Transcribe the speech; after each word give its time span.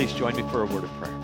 please 0.00 0.14
join 0.14 0.34
me 0.34 0.42
for 0.50 0.62
a 0.62 0.64
word 0.64 0.82
of 0.82 0.90
prayer? 0.92 1.14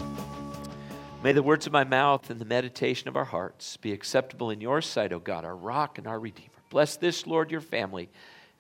May 1.25 1.33
the 1.33 1.43
words 1.43 1.67
of 1.67 1.73
my 1.73 1.85
mouth 1.85 2.29
and 2.29 2.39
the 2.39 2.45
meditation 2.45 3.09
of 3.09 3.17
our 3.17 3.25
hearts 3.25 3.79
be 3.79 3.91
acceptable 3.91 4.51
in 4.51 4.61
your 4.61 4.83
sight, 4.83 5.15
O 5.15 5.19
God, 5.19 5.47
our 5.47 5.57
rock 5.57 5.97
and 5.97 6.07
our 6.07 6.21
redeemer. 6.21 6.51
Bless 6.69 6.95
this, 6.95 7.27
Lord, 7.27 7.51
your 7.51 7.63
family, 7.63 8.11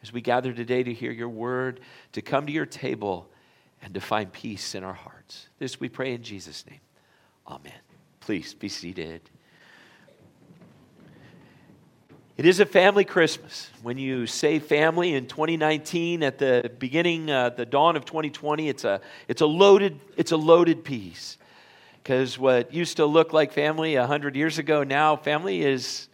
as 0.02 0.14
we 0.14 0.22
gather 0.22 0.54
today 0.54 0.82
to 0.82 0.94
hear 0.94 1.12
your 1.12 1.28
word, 1.28 1.80
to 2.12 2.22
come 2.22 2.46
to 2.46 2.52
your 2.52 2.64
table, 2.64 3.28
and 3.82 3.92
to 3.92 4.00
find 4.00 4.32
peace 4.32 4.74
in 4.74 4.84
our 4.84 4.94
hearts. 4.94 5.50
This 5.58 5.78
we 5.78 5.90
pray 5.90 6.14
in 6.14 6.22
Jesus' 6.22 6.64
name. 6.66 6.80
Amen. 7.46 7.74
Please 8.20 8.54
be 8.54 8.70
seated. 8.70 9.20
It 12.36 12.44
is 12.44 12.60
a 12.60 12.66
family 12.66 13.06
Christmas. 13.06 13.70
When 13.82 13.96
you 13.96 14.26
say 14.26 14.58
family 14.58 15.14
in 15.14 15.26
2019, 15.26 16.22
at 16.22 16.36
the 16.36 16.70
beginning, 16.78 17.30
uh, 17.30 17.48
the 17.48 17.64
dawn 17.64 17.96
of 17.96 18.04
2020, 18.04 18.68
it's 18.68 18.84
a, 18.84 19.00
it's 19.26 19.40
a, 19.40 19.46
loaded, 19.46 19.98
it's 20.18 20.32
a 20.32 20.36
loaded 20.36 20.84
piece. 20.84 21.38
Because 22.02 22.38
what 22.38 22.74
used 22.74 22.98
to 22.98 23.06
look 23.06 23.32
like 23.32 23.54
family 23.54 23.96
100 23.96 24.36
years 24.36 24.58
ago, 24.58 24.84
now 24.84 25.16
family 25.16 25.62
is, 25.62 26.08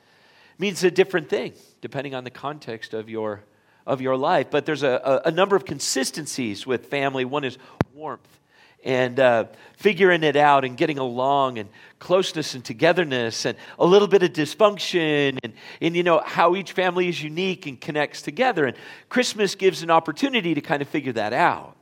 means 0.58 0.84
a 0.84 0.92
different 0.92 1.28
thing, 1.28 1.54
depending 1.80 2.14
on 2.14 2.22
the 2.22 2.30
context 2.30 2.94
of 2.94 3.10
your, 3.10 3.42
of 3.84 4.00
your 4.00 4.16
life. 4.16 4.46
But 4.48 4.64
there's 4.64 4.84
a, 4.84 5.22
a, 5.24 5.28
a 5.28 5.30
number 5.32 5.56
of 5.56 5.64
consistencies 5.64 6.64
with 6.64 6.86
family. 6.86 7.24
One 7.24 7.42
is 7.42 7.58
warmth 7.92 8.38
and 8.84 9.20
uh, 9.20 9.44
figuring 9.76 10.22
it 10.22 10.36
out 10.36 10.64
and 10.64 10.76
getting 10.76 10.98
along 10.98 11.58
and 11.58 11.68
closeness 11.98 12.54
and 12.54 12.64
togetherness 12.64 13.44
and 13.44 13.56
a 13.78 13.86
little 13.86 14.08
bit 14.08 14.22
of 14.22 14.32
dysfunction 14.32 15.38
and, 15.42 15.52
and 15.80 15.96
you 15.96 16.02
know 16.02 16.20
how 16.24 16.56
each 16.56 16.72
family 16.72 17.08
is 17.08 17.22
unique 17.22 17.66
and 17.66 17.80
connects 17.80 18.22
together. 18.22 18.66
And 18.66 18.76
christmas 19.08 19.54
gives 19.54 19.82
an 19.82 19.90
opportunity 19.90 20.54
to 20.54 20.60
kind 20.60 20.82
of 20.82 20.88
figure 20.88 21.12
that 21.12 21.32
out 21.32 21.76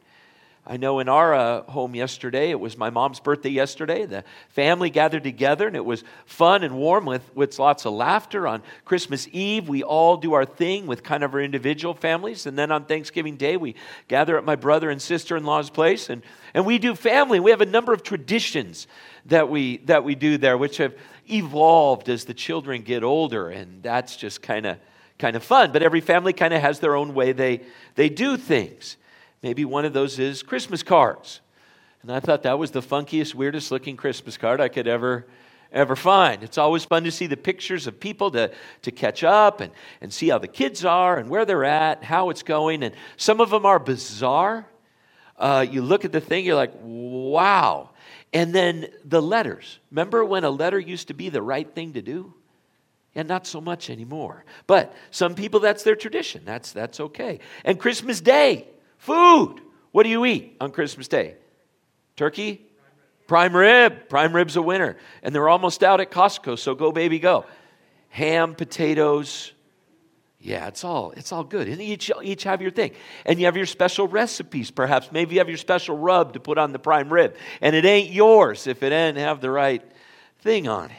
I 0.66 0.76
know 0.76 0.98
in 0.98 1.08
our 1.08 1.34
uh, 1.34 1.62
home 1.62 1.94
yesterday, 1.94 2.50
it 2.50 2.60
was 2.60 2.76
my 2.76 2.90
mom's 2.90 3.18
birthday 3.18 3.48
yesterday. 3.48 4.04
The 4.04 4.24
family 4.50 4.90
gathered 4.90 5.24
together 5.24 5.66
and 5.66 5.74
it 5.74 5.84
was 5.84 6.04
fun 6.26 6.62
and 6.62 6.76
warm 6.76 7.06
with, 7.06 7.34
with 7.34 7.58
lots 7.58 7.86
of 7.86 7.94
laughter. 7.94 8.46
On 8.46 8.62
Christmas 8.84 9.26
Eve, 9.32 9.68
we 9.68 9.82
all 9.82 10.18
do 10.18 10.34
our 10.34 10.44
thing 10.44 10.86
with 10.86 11.02
kind 11.02 11.24
of 11.24 11.32
our 11.32 11.40
individual 11.40 11.94
families. 11.94 12.44
And 12.44 12.58
then 12.58 12.70
on 12.70 12.84
Thanksgiving 12.84 13.36
Day, 13.36 13.56
we 13.56 13.74
gather 14.06 14.36
at 14.36 14.44
my 14.44 14.54
brother 14.54 14.90
and 14.90 15.00
sister 15.00 15.36
in 15.36 15.44
law's 15.44 15.70
place 15.70 16.10
and, 16.10 16.22
and 16.52 16.66
we 16.66 16.78
do 16.78 16.94
family. 16.94 17.40
We 17.40 17.52
have 17.52 17.62
a 17.62 17.66
number 17.66 17.94
of 17.94 18.02
traditions 18.02 18.86
that 19.26 19.48
we, 19.48 19.78
that 19.86 20.04
we 20.04 20.14
do 20.14 20.36
there, 20.36 20.58
which 20.58 20.76
have 20.76 20.94
evolved 21.28 22.08
as 22.10 22.26
the 22.26 22.34
children 22.34 22.82
get 22.82 23.02
older. 23.02 23.48
And 23.48 23.82
that's 23.82 24.14
just 24.14 24.42
kind 24.42 24.66
of 24.66 24.76
kind 25.18 25.36
of 25.36 25.44
fun. 25.44 25.70
But 25.70 25.82
every 25.82 26.00
family 26.00 26.32
kind 26.32 26.52
of 26.52 26.60
has 26.62 26.80
their 26.80 26.96
own 26.96 27.14
way 27.14 27.32
they, 27.32 27.60
they 27.94 28.08
do 28.08 28.36
things. 28.36 28.96
Maybe 29.42 29.64
one 29.64 29.84
of 29.84 29.92
those 29.92 30.18
is 30.18 30.42
Christmas 30.42 30.82
cards. 30.82 31.40
And 32.02 32.12
I 32.12 32.20
thought 32.20 32.42
that 32.44 32.58
was 32.58 32.70
the 32.70 32.82
funkiest, 32.82 33.34
weirdest 33.34 33.70
looking 33.70 33.96
Christmas 33.96 34.36
card 34.36 34.60
I 34.60 34.68
could 34.68 34.86
ever 34.86 35.26
ever 35.72 35.94
find. 35.96 36.42
It's 36.42 36.58
always 36.58 36.84
fun 36.84 37.04
to 37.04 37.10
see 37.10 37.26
the 37.26 37.36
pictures 37.36 37.86
of 37.86 38.00
people 38.00 38.30
to, 38.32 38.50
to 38.82 38.90
catch 38.90 39.22
up 39.22 39.60
and, 39.60 39.72
and 40.00 40.12
see 40.12 40.28
how 40.28 40.38
the 40.38 40.48
kids 40.48 40.84
are 40.84 41.16
and 41.16 41.30
where 41.30 41.44
they're 41.44 41.64
at, 41.64 42.02
how 42.02 42.30
it's 42.30 42.42
going. 42.42 42.82
And 42.82 42.94
some 43.16 43.40
of 43.40 43.50
them 43.50 43.64
are 43.64 43.78
bizarre. 43.78 44.66
Uh, 45.38 45.64
you 45.68 45.82
look 45.82 46.04
at 46.04 46.12
the 46.12 46.20
thing, 46.20 46.44
you're 46.44 46.56
like, 46.56 46.72
wow. 46.82 47.90
And 48.32 48.54
then 48.54 48.88
the 49.04 49.22
letters. 49.22 49.78
Remember 49.90 50.24
when 50.24 50.44
a 50.44 50.50
letter 50.50 50.78
used 50.78 51.08
to 51.08 51.14
be 51.14 51.28
the 51.28 51.42
right 51.42 51.72
thing 51.72 51.94
to 51.94 52.02
do? 52.02 52.34
And 53.14 53.26
not 53.26 53.46
so 53.46 53.60
much 53.60 53.90
anymore. 53.90 54.44
But 54.66 54.94
some 55.10 55.34
people, 55.34 55.60
that's 55.60 55.82
their 55.82 55.96
tradition. 55.96 56.42
That's, 56.44 56.72
that's 56.72 57.00
okay. 57.00 57.40
And 57.64 57.78
Christmas 57.78 58.20
Day. 58.20 58.68
Food. 59.00 59.60
What 59.92 60.04
do 60.04 60.08
you 60.08 60.24
eat 60.24 60.56
on 60.60 60.70
Christmas 60.70 61.08
Day? 61.08 61.34
Turkey? 62.16 62.66
Prime 63.26 63.56
rib. 63.56 64.08
Prime 64.08 64.34
rib's 64.34 64.56
a 64.56 64.62
winner. 64.62 64.96
And 65.22 65.34
they're 65.34 65.48
almost 65.48 65.82
out 65.82 66.00
at 66.00 66.10
Costco, 66.10 66.58
so 66.58 66.74
go, 66.74 66.92
baby, 66.92 67.18
go. 67.18 67.46
Ham, 68.10 68.54
potatoes. 68.54 69.52
Yeah, 70.38 70.68
it's 70.68 70.84
all 70.84 71.12
it's 71.12 71.32
all 71.32 71.44
good. 71.44 71.68
And 71.68 71.80
each 71.80 72.10
each 72.22 72.44
have 72.44 72.62
your 72.62 72.70
thing. 72.70 72.92
And 73.26 73.38
you 73.38 73.46
have 73.46 73.56
your 73.56 73.66
special 73.66 74.08
recipes, 74.08 74.70
perhaps. 74.70 75.12
Maybe 75.12 75.34
you 75.34 75.40
have 75.40 75.48
your 75.48 75.58
special 75.58 75.96
rub 75.96 76.32
to 76.32 76.40
put 76.40 76.58
on 76.58 76.72
the 76.72 76.78
prime 76.78 77.12
rib. 77.12 77.36
And 77.60 77.76
it 77.76 77.84
ain't 77.84 78.10
yours 78.10 78.66
if 78.66 78.82
it 78.82 78.90
didn't 78.90 79.18
have 79.18 79.40
the 79.40 79.50
right 79.50 79.82
thing 80.40 80.68
on 80.68 80.90
it. 80.90 80.96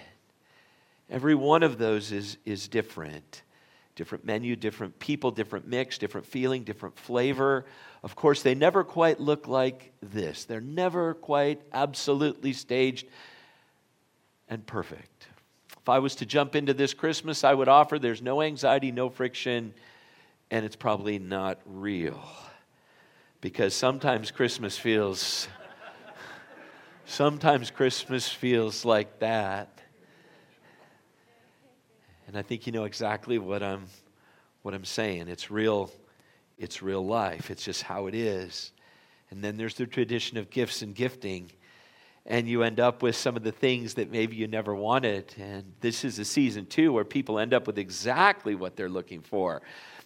Every 1.10 1.36
one 1.36 1.64
of 1.64 1.78
those 1.78 2.12
is, 2.12 2.38
is 2.46 2.68
different. 2.68 3.42
Different 4.02 4.26
menu, 4.26 4.56
different 4.56 4.98
people, 4.98 5.30
different 5.30 5.68
mix, 5.68 6.00
different 6.00 6.26
feeling, 6.26 6.64
different 6.64 6.98
flavor. 6.98 7.66
Of 8.02 8.16
course, 8.16 8.42
they 8.42 8.56
never 8.56 8.84
quite 8.84 9.20
look 9.20 9.48
like 9.48 9.94
this. 10.02 10.44
They're 10.46 10.60
never 10.60 11.14
quite 11.14 11.62
absolutely 11.72 12.52
staged 12.54 13.06
and 14.50 14.66
perfect. 14.66 15.28
If 15.80 15.88
I 15.88 16.00
was 16.00 16.16
to 16.16 16.26
jump 16.26 16.56
into 16.56 16.74
this 16.74 16.96
Christmas, 16.96 17.44
I 17.44 17.54
would 17.54 17.68
offer 17.68 18.00
there's 18.00 18.24
no 18.24 18.42
anxiety, 18.42 18.92
no 18.92 19.12
friction, 19.12 19.72
and 20.50 20.66
it's 20.66 20.76
probably 20.76 21.20
not 21.20 21.60
real. 21.68 22.24
Because 23.40 23.76
sometimes 23.76 24.32
Christmas 24.32 24.80
feels 24.80 25.48
sometimes 27.06 27.70
Christmas 27.70 28.28
feels 28.28 28.84
like 28.84 29.20
that. 29.20 29.81
And 32.32 32.38
I 32.38 32.44
think 32.44 32.66
you 32.66 32.72
know 32.72 32.86
exactly 32.86 33.40
what 33.40 33.62
I'm 33.62 33.88
what 34.62 34.74
I'm 34.74 34.86
saying. 34.86 35.28
It's 35.28 35.52
real 35.52 35.92
it's 36.58 36.82
real 36.82 37.06
life. 37.06 37.52
It's 37.52 37.66
just 37.66 37.84
how 37.84 38.08
it 38.08 38.16
is. 38.16 38.72
And 39.32 39.44
then 39.44 39.58
there's 39.58 39.76
the 39.76 39.86
tradition 39.86 40.38
of 40.38 40.50
gifts 40.50 40.82
and 40.82 40.96
gifting. 40.96 41.52
And 42.26 42.48
you 42.48 42.64
end 42.64 42.80
up 42.80 43.04
with 43.04 43.18
some 43.18 43.36
of 43.36 43.44
the 43.44 43.52
things 43.52 43.96
that 43.96 44.10
maybe 44.10 44.38
you 44.38 44.48
never 44.48 44.74
wanted. 44.74 45.34
And 45.38 45.74
this 45.82 46.06
is 46.06 46.20
a 46.20 46.26
season, 46.26 46.68
too, 46.68 46.94
where 46.94 47.04
people 47.04 47.38
end 47.38 47.54
up 47.54 47.68
with 47.68 47.78
exactly 47.78 48.56
what 48.56 48.78
they're 48.78 48.88
looking 48.88 49.20
for. 49.20 49.62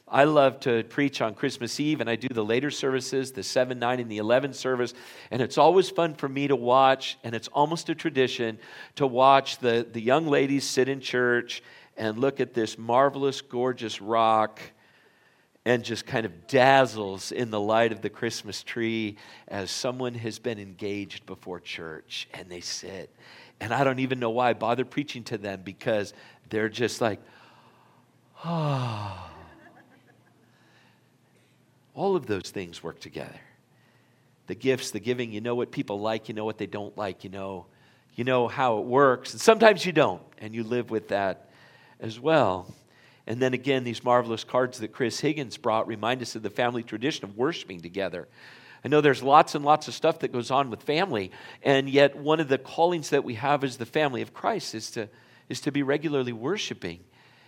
I 0.08 0.24
love 0.24 0.60
to 0.62 0.84
preach 0.84 1.22
on 1.22 1.34
Christmas 1.34 1.80
Eve, 1.80 2.00
and 2.00 2.10
I 2.10 2.16
do 2.16 2.28
the 2.28 2.46
later 2.46 2.72
services, 2.72 3.34
the 3.34 3.44
7, 3.44 3.78
9, 3.78 4.00
and 4.00 4.10
the 4.10 4.18
11 4.18 4.54
service. 4.54 4.94
And 5.30 5.42
it's 5.42 5.58
always 5.58 5.90
fun 5.90 6.16
for 6.16 6.30
me 6.30 6.48
to 6.48 6.56
watch, 6.56 7.18
and 7.24 7.36
it's 7.36 7.50
almost 7.50 7.90
a 7.90 7.96
tradition 7.96 8.58
to 8.96 9.06
watch 9.06 9.58
the, 9.60 9.86
the 9.92 10.02
young 10.02 10.28
ladies 10.28 10.64
sit 10.64 10.90
in 10.90 11.02
church 11.02 11.62
and 11.98 12.20
look 12.20 12.40
at 12.40 12.54
this 12.54 12.78
marvelous, 12.78 13.42
gorgeous 13.42 14.02
rock 14.02 14.60
and 15.66 15.84
just 15.84 16.06
kind 16.06 16.26
of 16.26 16.48
dazzles 16.48 17.32
in 17.32 17.50
the 17.50 17.60
light 17.60 17.92
of 17.92 18.02
the 18.02 18.10
Christmas 18.10 18.62
tree 18.62 19.18
as 19.48 19.72
someone 19.72 20.14
has 20.14 20.38
been 20.38 20.60
engaged 20.60 21.26
before 21.26 21.60
church 21.60 22.28
and 22.34 22.50
they 22.50 22.62
sit. 22.62 23.10
And 23.60 23.74
I 23.74 23.84
don't 23.84 24.00
even 24.00 24.20
know 24.20 24.30
why 24.30 24.50
I 24.50 24.54
bother 24.54 24.86
preaching 24.86 25.24
to 25.26 25.38
them 25.38 25.62
because 25.64 26.14
they're 26.50 26.70
just 26.70 27.02
like, 27.02 27.20
oh. 28.44 29.32
All 31.96 32.16
of 32.16 32.28
those 32.28 32.52
things 32.52 32.84
work 32.84 33.00
together. 33.00 33.40
The 34.48 34.56
gifts, 34.56 34.92
the 34.92 35.00
giving, 35.00 35.32
you 35.32 35.42
know 35.42 35.56
what 35.56 35.72
people 35.72 36.00
like, 36.00 36.28
you 36.28 36.36
know 36.36 36.46
what 36.46 36.58
they 36.58 36.68
don't 36.68 36.96
like, 36.96 37.24
you 37.24 37.30
know, 37.32 37.66
you 38.16 38.24
know 38.24 38.48
how 38.48 38.78
it 38.80 38.86
works. 38.86 39.32
And 39.32 39.42
sometimes 39.42 39.86
you 39.86 39.94
don't, 39.94 40.22
and 40.38 40.54
you 40.54 40.64
live 40.64 40.92
with 40.92 41.08
that 41.08 41.45
as 42.00 42.20
well. 42.20 42.74
And 43.28 43.42
then 43.42 43.54
again, 43.54 43.84
these 43.84 44.04
marvelous 44.04 44.44
cards 44.44 44.80
that 44.80 44.94
Chris 44.94 45.20
Higgins 45.20 45.58
brought 45.58 45.88
remind 45.88 46.22
us 46.22 46.36
of 46.36 46.44
the 46.44 46.50
family 46.50 46.84
tradition 46.84 47.26
of 47.26 47.38
worshiping 47.38 47.82
together. 47.82 48.28
I 48.84 48.88
know 48.88 49.02
there's 49.02 49.24
lots 49.24 49.56
and 49.56 49.66
lots 49.66 49.88
of 49.88 49.96
stuff 49.96 50.20
that 50.20 50.32
goes 50.32 50.52
on 50.52 50.70
with 50.70 50.84
family, 50.84 51.32
and 51.64 51.90
yet 51.90 52.16
one 52.16 52.40
of 52.40 52.50
the 52.50 52.60
callings 52.60 53.10
that 53.10 53.24
we 53.24 53.34
have 53.34 53.64
as 53.64 53.78
the 53.78 53.86
family 53.86 54.22
of 54.22 54.32
Christ 54.32 54.76
is 54.76 54.92
to, 54.92 55.10
is 55.50 55.62
to 55.62 55.72
be 55.72 55.82
regularly 55.82 56.34
worshiping 56.34 57.00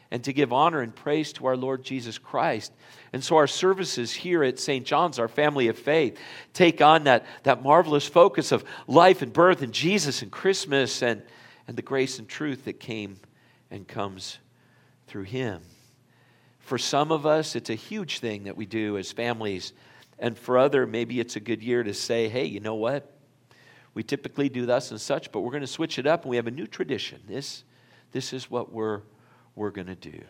and 0.10 0.24
to 0.24 0.34
give 0.34 0.52
honor 0.52 0.82
and 0.82 0.96
praise 0.96 1.32
to 1.34 1.46
our 1.46 1.56
Lord 1.56 1.84
Jesus 1.84 2.18
Christ. 2.18 2.74
And 3.14 3.24
so 3.24 3.36
our 3.36 3.46
services 3.46 4.14
here 4.14 4.44
at 4.44 4.58
St. 4.58 4.84
John's, 4.84 5.20
our 5.20 5.28
family 5.28 5.68
of 5.68 5.78
faith, 5.78 6.18
take 6.54 6.82
on 6.82 7.04
that, 7.04 7.26
that 7.44 7.62
marvelous 7.62 8.08
focus 8.08 8.52
of 8.52 8.64
life 8.88 9.22
and 9.22 9.32
birth 9.32 9.62
and 9.62 9.74
Jesus 9.74 10.24
and 10.24 10.32
Christmas 10.32 11.04
and, 11.04 11.22
and 11.68 11.78
the 11.78 11.84
grace 11.84 12.18
and 12.18 12.28
truth 12.28 12.66
that 12.66 12.80
came 12.80 13.20
and 13.70 13.88
comes 13.88 14.40
through 15.08 15.24
Him. 15.24 15.62
For 16.60 16.78
some 16.78 17.12
of 17.12 17.26
us, 17.26 17.56
it's 17.56 17.70
a 17.70 17.76
huge 17.76 18.20
thing 18.20 18.44
that 18.44 18.58
we 18.58 18.66
do 18.66 18.98
as 18.98 19.12
families. 19.12 19.74
And 20.20 20.38
for 20.38 20.58
other, 20.58 20.86
maybe 20.86 21.20
it's 21.20 21.36
a 21.36 21.40
good 21.40 21.64
year 21.64 21.82
to 21.84 21.94
say, 21.94 22.28
hey, 22.28 22.46
you 22.46 22.60
know 22.60 22.76
what? 22.76 23.14
We 23.94 24.04
typically 24.04 24.50
do 24.50 24.66
thus 24.66 24.92
and 24.92 25.00
such, 25.00 25.32
but 25.32 25.40
we're 25.40 25.52
going 25.52 25.62
to 25.62 25.68
switch 25.68 25.98
it 25.98 26.06
up 26.06 26.24
and 26.24 26.30
we 26.30 26.36
have 26.36 26.48
a 26.48 26.52
new 26.52 26.68
tradition. 26.68 27.22
This, 27.28 27.64
this 28.12 28.34
is 28.34 28.52
what 28.52 28.72
we're, 28.72 29.02
we're 29.56 29.72
going 29.72 29.88
to 29.88 29.96
do. 29.96 30.22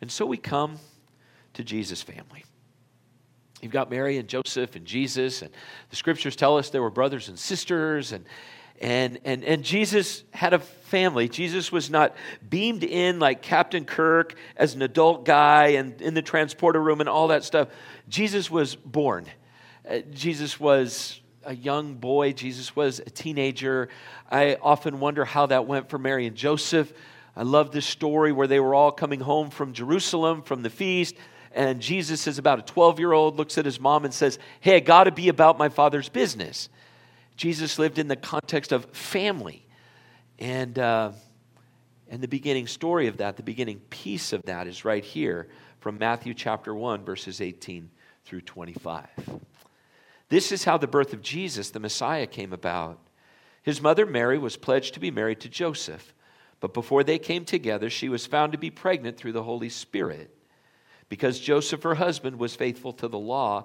And 0.00 0.10
so 0.10 0.26
we 0.26 0.36
come 0.36 0.78
to 1.54 1.64
Jesus' 1.64 2.02
family. 2.02 2.44
You've 3.62 3.72
got 3.72 3.88
Mary 3.88 4.18
and 4.18 4.28
Joseph 4.28 4.76
and 4.76 4.84
Jesus, 4.84 5.40
and 5.40 5.50
the 5.88 5.96
scriptures 5.96 6.36
tell 6.36 6.58
us 6.58 6.68
there 6.68 6.82
were 6.82 6.90
brothers 6.90 7.28
and 7.28 7.38
sisters, 7.38 8.12
and, 8.12 8.26
and, 8.80 9.18
and, 9.24 9.44
and 9.44 9.62
Jesus 9.64 10.24
had 10.32 10.52
a 10.52 10.58
family. 10.58 11.28
Jesus 11.28 11.72
was 11.72 11.90
not 11.90 12.14
beamed 12.48 12.84
in 12.84 13.18
like 13.18 13.42
Captain 13.42 13.84
Kirk 13.84 14.34
as 14.56 14.74
an 14.74 14.82
adult 14.82 15.24
guy 15.24 15.68
and 15.68 16.00
in 16.02 16.14
the 16.14 16.22
transporter 16.22 16.80
room 16.80 17.00
and 17.00 17.08
all 17.08 17.28
that 17.28 17.44
stuff. 17.44 17.68
Jesus 18.08 18.50
was 18.50 18.76
born. 18.76 19.26
Uh, 19.88 19.98
Jesus 20.12 20.60
was 20.60 21.20
a 21.44 21.54
young 21.54 21.94
boy, 21.94 22.32
Jesus 22.32 22.74
was 22.74 22.98
a 22.98 23.10
teenager. 23.10 23.88
I 24.30 24.56
often 24.60 24.98
wonder 24.98 25.24
how 25.24 25.46
that 25.46 25.66
went 25.66 25.88
for 25.88 25.98
Mary 25.98 26.26
and 26.26 26.36
Joseph. 26.36 26.92
I 27.36 27.42
love 27.42 27.70
this 27.70 27.86
story 27.86 28.32
where 28.32 28.46
they 28.46 28.58
were 28.60 28.74
all 28.74 28.90
coming 28.90 29.20
home 29.20 29.50
from 29.50 29.72
Jerusalem 29.72 30.42
from 30.42 30.62
the 30.62 30.70
feast, 30.70 31.14
and 31.52 31.80
Jesus 31.80 32.26
is 32.26 32.38
about 32.38 32.58
a 32.58 32.62
12 32.62 32.98
year 32.98 33.12
old, 33.12 33.36
looks 33.36 33.58
at 33.58 33.64
his 33.64 33.78
mom 33.78 34.04
and 34.04 34.12
says, 34.12 34.38
Hey, 34.60 34.76
I 34.76 34.80
got 34.80 35.04
to 35.04 35.12
be 35.12 35.28
about 35.28 35.56
my 35.56 35.68
father's 35.68 36.08
business. 36.08 36.68
Jesus 37.36 37.78
lived 37.78 37.98
in 37.98 38.08
the 38.08 38.16
context 38.16 38.72
of 38.72 38.86
family. 38.86 39.66
And, 40.38 40.78
uh, 40.78 41.12
and 42.08 42.22
the 42.22 42.28
beginning 42.28 42.66
story 42.66 43.06
of 43.06 43.18
that, 43.18 43.36
the 43.36 43.42
beginning 43.42 43.80
piece 43.90 44.32
of 44.32 44.42
that 44.44 44.66
is 44.66 44.84
right 44.84 45.04
here 45.04 45.48
from 45.80 45.98
Matthew 45.98 46.34
chapter 46.34 46.74
1, 46.74 47.04
verses 47.04 47.40
18 47.40 47.90
through 48.24 48.40
25. 48.42 49.06
This 50.28 50.50
is 50.50 50.64
how 50.64 50.76
the 50.76 50.86
birth 50.86 51.12
of 51.12 51.22
Jesus, 51.22 51.70
the 51.70 51.80
Messiah, 51.80 52.26
came 52.26 52.52
about. 52.52 52.98
His 53.62 53.80
mother 53.80 54.06
Mary 54.06 54.38
was 54.38 54.56
pledged 54.56 54.94
to 54.94 55.00
be 55.00 55.10
married 55.10 55.40
to 55.40 55.48
Joseph, 55.48 56.14
but 56.60 56.74
before 56.74 57.04
they 57.04 57.18
came 57.18 57.44
together, 57.44 57.90
she 57.90 58.08
was 58.08 58.26
found 58.26 58.52
to 58.52 58.58
be 58.58 58.70
pregnant 58.70 59.16
through 59.16 59.32
the 59.32 59.42
Holy 59.42 59.68
Spirit. 59.68 60.36
Because 61.08 61.38
Joseph, 61.38 61.82
her 61.82 61.94
husband, 61.94 62.38
was 62.38 62.56
faithful 62.56 62.92
to 62.94 63.08
the 63.08 63.18
law 63.18 63.64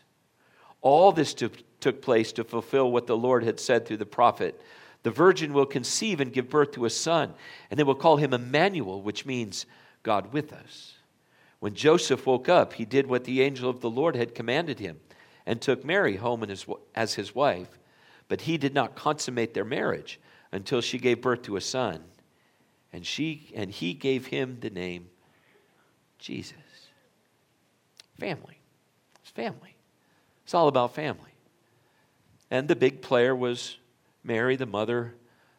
All 0.81 1.11
this 1.11 1.33
took, 1.33 1.53
took 1.79 2.01
place 2.01 2.31
to 2.33 2.43
fulfill 2.43 2.91
what 2.91 3.07
the 3.07 3.17
Lord 3.17 3.43
had 3.43 3.59
said 3.59 3.85
through 3.85 3.97
the 3.97 4.05
prophet 4.05 4.59
The 5.03 5.11
virgin 5.11 5.53
will 5.53 5.65
conceive 5.65 6.19
and 6.19 6.33
give 6.33 6.49
birth 6.49 6.71
to 6.73 6.85
a 6.85 6.89
son, 6.89 7.33
and 7.69 7.79
they 7.79 7.83
will 7.83 7.95
call 7.95 8.17
him 8.17 8.33
Emmanuel, 8.33 9.01
which 9.01 9.25
means 9.25 9.65
God 10.03 10.33
with 10.33 10.53
us. 10.53 10.93
When 11.59 11.75
Joseph 11.75 12.25
woke 12.25 12.49
up, 12.49 12.73
he 12.73 12.85
did 12.85 13.07
what 13.07 13.23
the 13.23 13.41
angel 13.41 13.69
of 13.69 13.81
the 13.81 13.89
Lord 13.89 14.15
had 14.15 14.33
commanded 14.33 14.79
him 14.79 14.99
and 15.45 15.61
took 15.61 15.85
Mary 15.85 16.15
home 16.15 16.45
as 16.95 17.13
his 17.13 17.35
wife. 17.35 17.77
But 18.27 18.41
he 18.41 18.57
did 18.57 18.73
not 18.73 18.95
consummate 18.95 19.53
their 19.53 19.65
marriage 19.65 20.19
until 20.51 20.81
she 20.81 20.97
gave 20.97 21.21
birth 21.21 21.43
to 21.43 21.57
a 21.57 21.61
son. 21.61 22.03
And, 22.93 23.05
she, 23.05 23.51
and 23.55 23.69
he 23.69 23.93
gave 23.93 24.27
him 24.27 24.57
the 24.59 24.69
name 24.69 25.09
Jesus. 26.17 26.55
Family. 28.19 28.59
It's 29.21 29.31
family. 29.31 29.75
It's 30.43 30.53
all 30.53 30.67
about 30.67 30.95
family. 30.95 31.31
And 32.49 32.67
the 32.67 32.75
big 32.75 33.01
player 33.01 33.35
was 33.35 33.77
Mary, 34.23 34.55
the 34.55 34.65
mother 34.65 35.15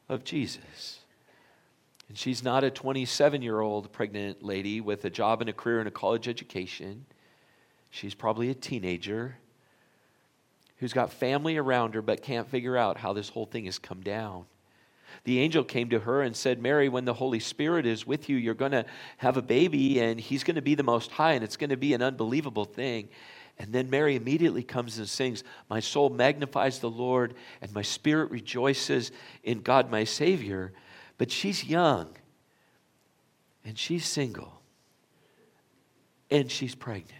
of 0.09 0.25
Jesus. 0.25 1.01
And 2.09 2.19
she's 2.19 2.45
not 2.45 2.65
a 2.65 2.71
27 2.71 3.41
year 3.41 3.61
old 3.61 3.91
pregnant 3.93 4.43
lady 4.43 4.81
with 4.81 5.05
a 5.05 5.11
job 5.11 5.41
and 5.41 5.49
a 5.49 5.53
career 5.53 5.79
and 5.79 5.89
a 5.89 5.93
college 5.93 6.29
education. 6.29 7.07
She's 7.91 8.15
probably 8.15 8.51
a 8.51 8.55
teenager 8.55 9.37
who's 10.77 10.93
got 10.93 11.13
family 11.13 11.57
around 11.57 11.95
her 11.95 12.03
but 12.03 12.23
can't 12.23 12.49
figure 12.49 12.77
out 12.77 12.99
how 12.99 13.13
this 13.13 13.31
whole 13.31 13.47
thing 13.47 13.65
has 13.65 13.79
come 13.79 14.01
down. 14.01 14.45
The 15.25 15.39
angel 15.39 15.63
came 15.63 15.91
to 15.91 16.01
her 16.01 16.23
and 16.23 16.35
said, 16.35 16.61
Mary, 16.61 16.89
when 16.89 17.05
the 17.05 17.15
Holy 17.15 17.39
Spirit 17.39 17.87
is 17.87 18.07
with 18.07 18.29
you, 18.29 18.37
you're 18.37 18.55
going 18.55 18.73
to 18.73 18.85
have 19.19 19.37
a 19.37 19.43
baby, 19.43 20.01
and 20.01 20.19
he's 20.19 20.43
going 20.43 20.57
to 20.57 20.63
be 20.63 20.75
the 20.75 20.83
Most 20.83 21.13
High, 21.13 21.33
and 21.33 21.45
it's 21.45 21.57
going 21.57 21.71
to 21.71 21.77
be 21.77 21.95
an 21.95 22.03
unbelievable 22.03 22.65
thing. 22.65 23.09
And 23.59 23.73
then 23.73 23.91
Mary 23.91 24.17
immediately 24.17 24.63
comes 24.63 24.99
and 24.99 25.09
sings, 25.09 25.45
My 25.69 25.81
soul 25.81 26.11
magnifies 26.11 26.79
the 26.79 26.91
Lord, 26.91 27.35
and 27.61 27.73
my 27.73 27.83
spirit 27.83 28.31
rejoices 28.31 29.13
in 29.45 29.61
God 29.61 29.91
my 29.91 30.05
Savior. 30.05 30.73
But 31.19 31.31
she's 31.31 31.65
young, 31.65 32.17
and 33.65 33.79
she's 33.79 34.07
single, 34.07 34.61
and 36.31 36.51
she's 36.51 36.75
pregnant. 36.75 37.13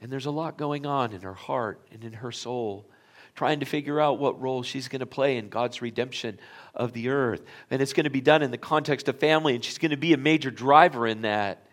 And 0.00 0.10
there's 0.10 0.26
a 0.26 0.30
lot 0.30 0.58
going 0.58 0.86
on 0.86 1.12
in 1.12 1.22
her 1.22 1.34
heart 1.34 1.80
and 1.92 2.02
in 2.04 2.14
her 2.14 2.32
soul, 2.32 2.86
trying 3.34 3.60
to 3.60 3.66
figure 3.66 4.00
out 4.00 4.18
what 4.18 4.40
role 4.40 4.62
she's 4.62 4.88
going 4.88 5.00
to 5.00 5.06
play 5.06 5.36
in 5.36 5.48
God's 5.48 5.82
redemption 5.82 6.38
of 6.74 6.92
the 6.92 7.10
earth. 7.10 7.42
And 7.70 7.82
it's 7.82 7.92
going 7.92 8.04
to 8.04 8.10
be 8.10 8.20
done 8.20 8.42
in 8.42 8.50
the 8.50 8.58
context 8.58 9.08
of 9.08 9.18
family, 9.18 9.54
and 9.54 9.62
she's 9.64 9.78
going 9.78 9.90
to 9.90 9.96
be 9.96 10.12
a 10.12 10.18
major 10.18 10.50
driver 10.50 11.06
in 11.06 11.22
that. 11.22 11.65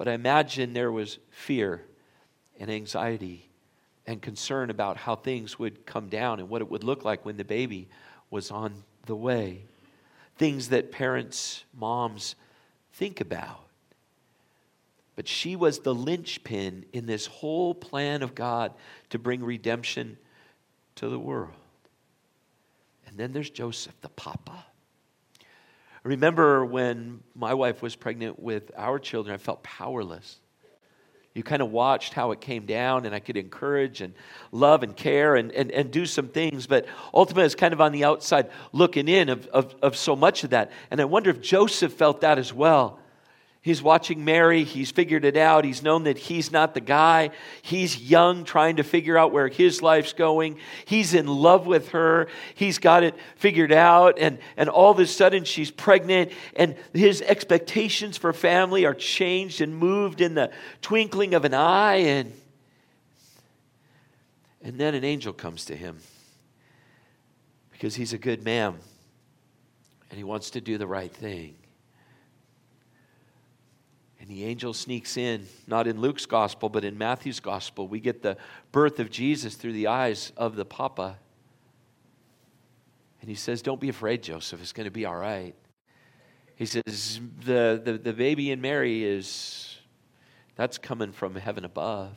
But 0.00 0.08
I 0.08 0.14
imagine 0.14 0.72
there 0.72 0.90
was 0.90 1.18
fear 1.28 1.84
and 2.58 2.70
anxiety 2.70 3.50
and 4.06 4.22
concern 4.22 4.70
about 4.70 4.96
how 4.96 5.14
things 5.14 5.58
would 5.58 5.84
come 5.84 6.08
down 6.08 6.40
and 6.40 6.48
what 6.48 6.62
it 6.62 6.70
would 6.70 6.84
look 6.84 7.04
like 7.04 7.26
when 7.26 7.36
the 7.36 7.44
baby 7.44 7.86
was 8.30 8.50
on 8.50 8.84
the 9.04 9.14
way. 9.14 9.66
Things 10.38 10.70
that 10.70 10.90
parents, 10.90 11.64
moms 11.78 12.34
think 12.94 13.20
about. 13.20 13.66
But 15.16 15.28
she 15.28 15.54
was 15.54 15.80
the 15.80 15.94
linchpin 15.94 16.86
in 16.94 17.04
this 17.04 17.26
whole 17.26 17.74
plan 17.74 18.22
of 18.22 18.34
God 18.34 18.72
to 19.10 19.18
bring 19.18 19.44
redemption 19.44 20.16
to 20.94 21.10
the 21.10 21.18
world. 21.18 21.52
And 23.06 23.18
then 23.18 23.32
there's 23.32 23.50
Joseph, 23.50 24.00
the 24.00 24.08
papa. 24.08 24.64
I 26.04 26.08
remember 26.08 26.64
when 26.64 27.20
my 27.34 27.52
wife 27.52 27.82
was 27.82 27.94
pregnant 27.94 28.40
with 28.40 28.70
our 28.76 28.98
children, 28.98 29.34
I 29.34 29.38
felt 29.38 29.62
powerless. 29.62 30.40
You 31.34 31.42
kind 31.42 31.60
of 31.62 31.70
watched 31.70 32.14
how 32.14 32.32
it 32.32 32.40
came 32.40 32.66
down, 32.66 33.06
and 33.06 33.14
I 33.14 33.20
could 33.20 33.36
encourage 33.36 34.00
and 34.00 34.14
love 34.50 34.82
and 34.82 34.96
care 34.96 35.36
and, 35.36 35.52
and, 35.52 35.70
and 35.70 35.90
do 35.90 36.06
some 36.06 36.28
things, 36.28 36.66
but 36.66 36.86
ultimately 37.14 37.44
it's 37.44 37.54
kind 37.54 37.72
of 37.72 37.80
on 37.80 37.92
the 37.92 38.04
outside 38.04 38.50
looking 38.72 39.08
in 39.08 39.28
of, 39.28 39.46
of, 39.48 39.74
of 39.82 39.96
so 39.96 40.16
much 40.16 40.42
of 40.42 40.50
that. 40.50 40.72
And 40.90 41.00
I 41.00 41.04
wonder 41.04 41.30
if 41.30 41.40
Joseph 41.40 41.92
felt 41.92 42.22
that 42.22 42.38
as 42.38 42.52
well. 42.52 42.98
He's 43.62 43.82
watching 43.82 44.24
Mary. 44.24 44.64
He's 44.64 44.90
figured 44.90 45.26
it 45.26 45.36
out. 45.36 45.66
He's 45.66 45.82
known 45.82 46.04
that 46.04 46.16
he's 46.16 46.50
not 46.50 46.72
the 46.72 46.80
guy. 46.80 47.30
He's 47.60 48.00
young, 48.00 48.44
trying 48.44 48.76
to 48.76 48.82
figure 48.82 49.18
out 49.18 49.32
where 49.32 49.48
his 49.48 49.82
life's 49.82 50.14
going. 50.14 50.56
He's 50.86 51.12
in 51.12 51.26
love 51.26 51.66
with 51.66 51.90
her. 51.90 52.28
He's 52.54 52.78
got 52.78 53.02
it 53.02 53.14
figured 53.36 53.70
out. 53.70 54.18
And, 54.18 54.38
and 54.56 54.70
all 54.70 54.90
of 54.90 54.98
a 54.98 55.06
sudden, 55.06 55.44
she's 55.44 55.70
pregnant. 55.70 56.32
And 56.56 56.74
his 56.94 57.20
expectations 57.20 58.16
for 58.16 58.32
family 58.32 58.86
are 58.86 58.94
changed 58.94 59.60
and 59.60 59.76
moved 59.76 60.22
in 60.22 60.34
the 60.34 60.50
twinkling 60.80 61.34
of 61.34 61.44
an 61.44 61.52
eye. 61.52 61.96
And, 61.96 62.32
and 64.62 64.80
then 64.80 64.94
an 64.94 65.04
angel 65.04 65.34
comes 65.34 65.66
to 65.66 65.76
him 65.76 65.98
because 67.72 67.94
he's 67.94 68.14
a 68.14 68.18
good 68.18 68.42
man 68.42 68.76
and 70.08 70.16
he 70.16 70.24
wants 70.24 70.48
to 70.50 70.62
do 70.62 70.78
the 70.78 70.86
right 70.86 71.12
thing. 71.12 71.56
The 74.30 74.44
angel 74.44 74.72
sneaks 74.72 75.16
in, 75.16 75.48
not 75.66 75.88
in 75.88 76.00
Luke's 76.00 76.24
gospel, 76.24 76.68
but 76.68 76.84
in 76.84 76.96
Matthew's 76.96 77.40
gospel. 77.40 77.88
We 77.88 77.98
get 77.98 78.22
the 78.22 78.36
birth 78.70 79.00
of 79.00 79.10
Jesus 79.10 79.56
through 79.56 79.72
the 79.72 79.88
eyes 79.88 80.32
of 80.36 80.54
the 80.54 80.64
Papa. 80.64 81.18
And 83.20 83.28
he 83.28 83.34
says, 83.34 83.60
Don't 83.60 83.80
be 83.80 83.88
afraid, 83.88 84.22
Joseph. 84.22 84.62
It's 84.62 84.72
going 84.72 84.84
to 84.84 84.92
be 84.92 85.04
all 85.04 85.16
right. 85.16 85.56
He 86.54 86.64
says, 86.64 87.20
The, 87.44 87.82
the, 87.84 87.98
the 88.00 88.12
baby 88.12 88.52
in 88.52 88.60
Mary 88.60 89.02
is, 89.02 89.76
that's 90.54 90.78
coming 90.78 91.10
from 91.10 91.34
heaven 91.34 91.64
above. 91.64 92.16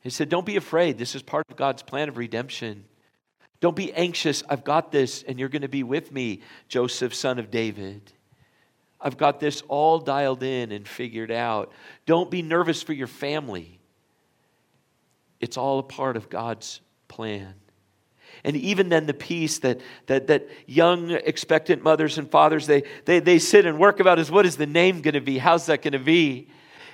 He 0.00 0.08
said, 0.08 0.30
Don't 0.30 0.46
be 0.46 0.56
afraid. 0.56 0.96
This 0.96 1.14
is 1.14 1.20
part 1.20 1.44
of 1.50 1.58
God's 1.58 1.82
plan 1.82 2.08
of 2.08 2.16
redemption. 2.16 2.86
Don't 3.60 3.76
be 3.76 3.92
anxious. 3.92 4.42
I've 4.48 4.64
got 4.64 4.92
this, 4.92 5.24
and 5.24 5.38
you're 5.38 5.50
going 5.50 5.60
to 5.60 5.68
be 5.68 5.82
with 5.82 6.10
me, 6.10 6.40
Joseph, 6.68 7.14
son 7.14 7.38
of 7.38 7.50
David. 7.50 8.14
I've 9.00 9.16
got 9.16 9.40
this 9.40 9.62
all 9.68 9.98
dialed 9.98 10.42
in 10.42 10.72
and 10.72 10.86
figured 10.86 11.30
out. 11.30 11.72
Don't 12.06 12.30
be 12.30 12.42
nervous 12.42 12.82
for 12.82 12.92
your 12.92 13.06
family. 13.06 13.80
It's 15.40 15.56
all 15.56 15.78
a 15.78 15.82
part 15.82 16.16
of 16.16 16.28
God's 16.28 16.80
plan. 17.08 17.54
And 18.44 18.56
even 18.56 18.88
then, 18.88 19.06
the 19.06 19.14
peace 19.14 19.58
that, 19.60 19.80
that, 20.06 20.28
that 20.28 20.48
young 20.66 21.10
expectant 21.10 21.82
mothers 21.82 22.18
and 22.18 22.30
fathers, 22.30 22.66
they, 22.66 22.84
they, 23.04 23.20
they 23.20 23.38
sit 23.38 23.66
and 23.66 23.78
work 23.78 24.00
about 24.00 24.18
is 24.18 24.30
what 24.30 24.46
is 24.46 24.56
the 24.56 24.66
name 24.66 25.00
going 25.00 25.14
to 25.14 25.20
be? 25.20 25.38
How's 25.38 25.66
that 25.66 25.82
going 25.82 25.92
to 25.92 25.98
be? 25.98 26.48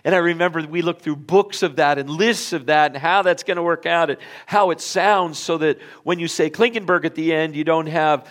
And 0.04 0.14
I 0.14 0.18
remember 0.18 0.62
we 0.62 0.82
looked 0.82 1.02
through 1.02 1.16
books 1.16 1.62
of 1.64 1.76
that 1.76 1.98
and 1.98 2.08
lists 2.08 2.52
of 2.52 2.66
that 2.66 2.92
and 2.92 2.96
how 3.00 3.22
that's 3.22 3.42
going 3.42 3.56
to 3.56 3.62
work 3.62 3.86
out 3.86 4.08
and 4.08 4.18
how 4.46 4.70
it 4.70 4.80
sounds 4.80 5.38
so 5.38 5.58
that 5.58 5.78
when 6.04 6.20
you 6.20 6.28
say 6.28 6.48
Klinkenberg 6.48 7.04
at 7.04 7.16
the 7.16 7.34
end, 7.34 7.56
you 7.56 7.64
don't 7.64 7.88
have 7.88 8.28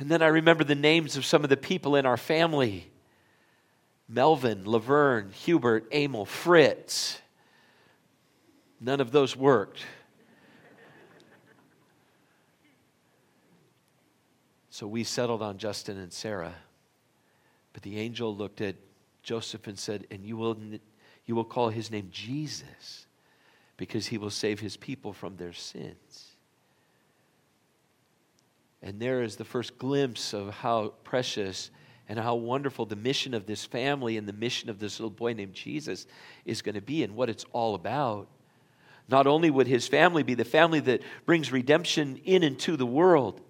and 0.00 0.10
then 0.10 0.22
I 0.22 0.28
remember 0.28 0.64
the 0.64 0.74
names 0.74 1.18
of 1.18 1.26
some 1.26 1.44
of 1.44 1.50
the 1.50 1.58
people 1.58 1.94
in 1.94 2.06
our 2.06 2.16
family 2.16 2.90
Melvin, 4.08 4.64
Laverne, 4.64 5.30
Hubert, 5.30 5.86
Emil, 5.94 6.24
Fritz. 6.24 7.20
None 8.80 9.00
of 9.00 9.12
those 9.12 9.36
worked. 9.36 9.84
So 14.70 14.88
we 14.88 15.04
settled 15.04 15.42
on 15.42 15.58
Justin 15.58 15.98
and 15.98 16.12
Sarah. 16.12 16.54
But 17.72 17.82
the 17.82 17.98
angel 17.98 18.34
looked 18.34 18.62
at 18.62 18.76
Joseph 19.22 19.66
and 19.68 19.78
said, 19.78 20.06
And 20.10 20.24
you 20.24 20.36
will, 20.36 20.56
you 21.26 21.36
will 21.36 21.44
call 21.44 21.68
his 21.68 21.90
name 21.90 22.08
Jesus 22.10 23.06
because 23.76 24.06
he 24.06 24.18
will 24.18 24.30
save 24.30 24.58
his 24.58 24.76
people 24.76 25.12
from 25.12 25.36
their 25.36 25.52
sins. 25.52 26.36
And 28.82 28.98
there 28.98 29.22
is 29.22 29.36
the 29.36 29.44
first 29.44 29.78
glimpse 29.78 30.32
of 30.32 30.50
how 30.54 30.94
precious 31.04 31.70
and 32.08 32.18
how 32.18 32.34
wonderful 32.34 32.86
the 32.86 32.96
mission 32.96 33.34
of 33.34 33.46
this 33.46 33.64
family 33.64 34.16
and 34.16 34.26
the 34.26 34.32
mission 34.32 34.70
of 34.70 34.78
this 34.78 34.98
little 34.98 35.10
boy 35.10 35.32
named 35.32 35.54
Jesus 35.54 36.06
is 36.44 36.62
going 36.62 36.74
to 36.74 36.80
be 36.80 37.04
and 37.04 37.14
what 37.14 37.28
it's 37.28 37.44
all 37.52 37.74
about. 37.74 38.26
Not 39.08 39.26
only 39.26 39.50
would 39.50 39.66
his 39.66 39.86
family 39.86 40.22
be 40.22 40.34
the 40.34 40.44
family 40.44 40.80
that 40.80 41.02
brings 41.26 41.52
redemption 41.52 42.20
in 42.24 42.42
and 42.42 42.58
to 42.60 42.76
the 42.76 42.86
world, 42.86 43.40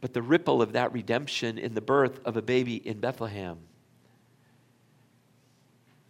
but 0.00 0.12
the 0.12 0.22
ripple 0.22 0.60
of 0.60 0.72
that 0.72 0.92
redemption 0.92 1.56
in 1.56 1.74
the 1.74 1.80
birth 1.80 2.20
of 2.26 2.36
a 2.36 2.42
baby 2.42 2.76
in 2.76 3.00
Bethlehem. 3.00 3.58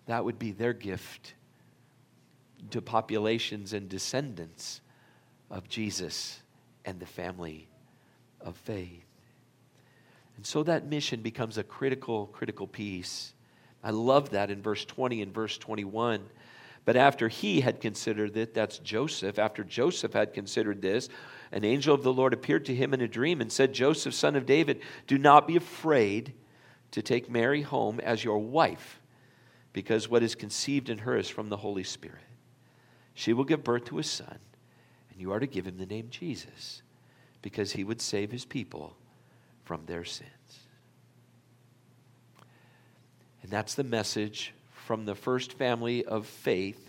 That 0.07 0.25
would 0.25 0.39
be 0.39 0.53
their 0.53 0.73
gift 0.73 1.35
to 2.71 2.83
populations 2.83 3.73
and 3.73 3.89
descendants 3.89 4.81
of 5.51 5.69
Jesus 5.69 6.41
and 6.85 6.99
the 6.99 7.07
family 7.07 7.69
of 8.45 8.57
faith. 8.57 9.05
And 10.37 10.47
so 10.47 10.63
that 10.65 10.87
mission 10.87 11.21
becomes 11.21 11.59
a 11.59 11.65
critical, 11.65 12.27
critical 12.27 12.67
piece. 12.67 13.33
I 13.83 13.91
love 13.91 14.31
that 14.31 14.51
in 14.51 14.63
verse 14.63 14.85
20 14.85 15.23
and 15.23 15.33
verse 15.33 15.59
21. 15.59 16.21
But 16.85 16.97
after 16.97 17.29
he 17.29 17.63
had 17.63 17.81
considered 17.81 18.37
it, 18.37 18.53
that's 18.53 18.79
Joseph, 18.79 19.39
after 19.39 19.65
Joseph 19.65 20.13
had 20.13 20.35
considered 20.35 20.83
this, 20.83 21.09
an 21.51 21.65
angel 21.65 21.95
of 21.95 22.03
the 22.03 22.13
Lord 22.13 22.35
appeared 22.35 22.67
to 22.67 22.75
him 22.75 22.93
in 22.93 23.01
a 23.01 23.09
dream 23.09 23.41
and 23.41 23.51
said, 23.51 23.73
Joseph, 23.73 24.13
son 24.13 24.37
of 24.37 24.45
David, 24.45 24.81
do 25.07 25.17
not 25.17 25.47
be 25.47 25.57
afraid 25.57 26.35
to 26.91 27.01
take 27.01 27.31
Mary 27.31 27.63
home 27.63 28.01
as 28.01 28.23
your 28.23 28.39
wife, 28.39 29.01
because 29.73 30.09
what 30.09 30.23
is 30.23 30.35
conceived 30.35 30.91
in 30.91 30.99
her 30.99 31.17
is 31.17 31.29
from 31.29 31.49
the 31.49 31.57
Holy 31.57 31.85
Spirit. 31.85 32.19
She 33.15 33.33
will 33.33 33.45
give 33.45 33.65
birth 33.65 33.87
to 33.87 33.99
a 33.99 34.05
son, 34.05 34.39
and 35.11 35.21
you 35.21 35.33
are 35.33 35.41
to 35.41 35.47
give 35.47 35.67
him 35.67 35.79
the 35.79 35.87
name 35.87 36.09
Jesus 36.11 36.83
because 37.45 37.73
he 37.73 37.85
would 37.85 38.01
save 38.01 38.33
his 38.33 38.47
people 38.47 38.97
from 39.65 39.85
their 39.85 40.03
sins. 40.03 40.31
And 43.43 43.51
that's 43.53 43.75
the 43.75 43.85
message 43.85 44.55
from 44.87 45.05
the 45.05 45.15
first 45.15 45.53
family 45.53 46.07
of 46.07 46.27
faith, 46.27 46.89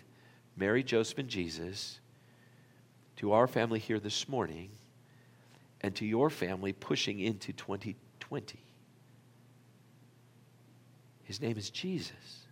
Mary, 0.55 0.81
Joseph, 0.81 1.17
and 1.17 1.27
Jesus, 1.27 1.99
to 3.17 3.33
our 3.33 3.47
family 3.47 3.79
here 3.79 3.99
this 3.99 4.29
morning, 4.29 4.69
and 5.81 5.93
to 5.95 6.05
your 6.05 6.29
family 6.29 6.71
pushing 6.71 7.19
into 7.19 7.51
2020. 7.51 8.57
His 11.25 11.41
name 11.41 11.57
is 11.57 11.69
Jesus 11.69 12.45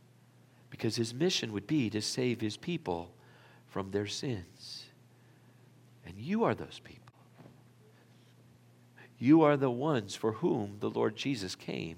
because 0.69 0.97
his 0.97 1.13
mission 1.13 1.53
would 1.53 1.67
be 1.67 1.89
to 1.89 2.01
save 2.01 2.41
his 2.41 2.57
people 2.57 3.13
from 3.67 3.91
their 3.91 4.07
sins. 4.07 4.83
And 6.05 6.17
you 6.17 6.43
are 6.43 6.53
those 6.53 6.81
people. 6.83 7.02
You 9.19 9.43
are 9.43 9.57
the 9.57 9.71
ones 9.71 10.15
for 10.15 10.33
whom 10.33 10.77
the 10.79 10.89
Lord 10.89 11.15
Jesus 11.15 11.55
came. 11.55 11.97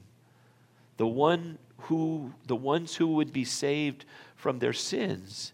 The 0.97 1.07
one 1.07 1.57
who 1.77 2.33
the 2.47 2.55
ones 2.55 2.95
who 2.95 3.07
would 3.15 3.33
be 3.33 3.43
saved 3.43 4.05
from 4.35 4.59
their 4.59 4.73
sins 4.73 5.53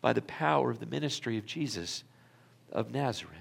by 0.00 0.12
the 0.12 0.22
power 0.22 0.70
of 0.70 0.78
the 0.78 0.86
ministry 0.86 1.38
of 1.38 1.46
Jesus 1.46 2.04
of 2.72 2.92
Nazareth. 2.92 3.34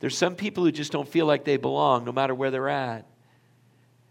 There's 0.00 0.18
some 0.18 0.34
people 0.34 0.64
who 0.64 0.72
just 0.72 0.90
don't 0.90 1.08
feel 1.08 1.26
like 1.26 1.44
they 1.44 1.56
belong 1.56 2.04
no 2.04 2.12
matter 2.12 2.34
where 2.34 2.50
they're 2.50 2.68
at. 2.68 3.06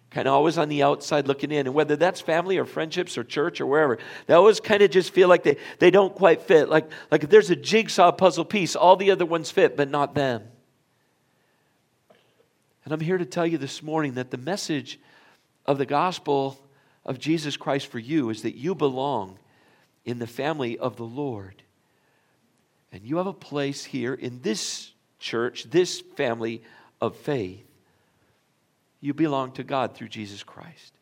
Kind 0.09 0.27
of 0.27 0.33
always 0.33 0.57
on 0.57 0.69
the 0.69 0.83
outside 0.83 1.27
looking 1.27 1.51
in. 1.51 1.67
And 1.67 1.75
whether 1.75 1.95
that's 1.95 2.21
family 2.21 2.57
or 2.57 2.65
friendships 2.65 3.17
or 3.17 3.23
church 3.23 3.59
or 3.59 3.65
wherever, 3.65 3.97
they 4.25 4.33
always 4.33 4.59
kind 4.59 4.81
of 4.81 4.91
just 4.91 5.13
feel 5.13 5.27
like 5.27 5.43
they, 5.43 5.57
they 5.79 5.91
don't 5.91 6.13
quite 6.13 6.41
fit. 6.43 6.69
Like, 6.69 6.89
like 7.09 7.23
if 7.23 7.29
there's 7.29 7.49
a 7.49 7.55
jigsaw 7.55 8.11
puzzle 8.11 8.45
piece, 8.45 8.75
all 8.75 8.95
the 8.95 9.11
other 9.11 9.25
ones 9.25 9.51
fit, 9.51 9.75
but 9.75 9.89
not 9.89 10.15
them. 10.15 10.43
And 12.83 12.93
I'm 12.93 12.99
here 12.99 13.17
to 13.17 13.25
tell 13.25 13.45
you 13.45 13.57
this 13.57 13.83
morning 13.83 14.15
that 14.15 14.31
the 14.31 14.37
message 14.37 14.99
of 15.65 15.77
the 15.77 15.85
gospel 15.85 16.57
of 17.05 17.19
Jesus 17.19 17.57
Christ 17.57 17.87
for 17.87 17.99
you 17.99 18.29
is 18.29 18.41
that 18.41 18.55
you 18.55 18.75
belong 18.75 19.37
in 20.05 20.19
the 20.19 20.27
family 20.27 20.77
of 20.77 20.95
the 20.95 21.03
Lord. 21.03 21.61
And 22.91 23.03
you 23.03 23.17
have 23.17 23.27
a 23.27 23.33
place 23.33 23.83
here 23.83 24.13
in 24.13 24.41
this 24.41 24.91
church, 25.19 25.65
this 25.69 26.01
family 26.01 26.61
of 26.99 27.15
faith. 27.15 27.63
You 28.99 29.13
belong 29.13 29.53
to 29.53 29.63
God 29.63 29.95
through 29.95 30.09
Jesus 30.09 30.43
Christ. 30.43 30.93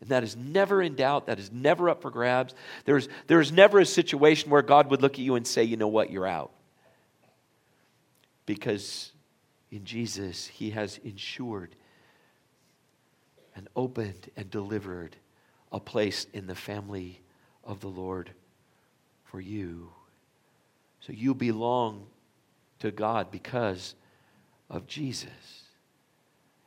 And 0.00 0.10
that 0.10 0.22
is 0.22 0.36
never 0.36 0.82
in 0.82 0.96
doubt. 0.96 1.26
That 1.26 1.38
is 1.38 1.50
never 1.52 1.88
up 1.88 2.02
for 2.02 2.10
grabs. 2.10 2.54
There's, 2.84 3.08
there's 3.26 3.52
never 3.52 3.80
a 3.80 3.86
situation 3.86 4.50
where 4.50 4.62
God 4.62 4.90
would 4.90 5.02
look 5.02 5.14
at 5.14 5.20
you 5.20 5.34
and 5.34 5.46
say, 5.46 5.64
you 5.64 5.76
know 5.76 5.88
what, 5.88 6.10
you're 6.10 6.26
out. 6.26 6.52
Because 8.46 9.12
in 9.74 9.84
Jesus, 9.84 10.46
He 10.46 10.70
has 10.70 10.98
ensured 11.02 11.74
and 13.56 13.68
opened 13.74 14.30
and 14.36 14.48
delivered 14.48 15.16
a 15.72 15.80
place 15.80 16.28
in 16.32 16.46
the 16.46 16.54
family 16.54 17.20
of 17.64 17.80
the 17.80 17.88
Lord 17.88 18.30
for 19.24 19.40
you. 19.40 19.90
So 21.00 21.12
you 21.12 21.34
belong 21.34 22.06
to 22.78 22.92
God 22.92 23.32
because 23.32 23.96
of 24.70 24.86
Jesus. 24.86 25.64